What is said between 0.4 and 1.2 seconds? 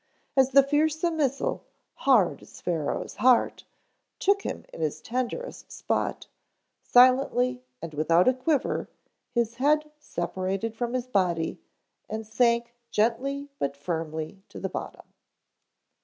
the fearsome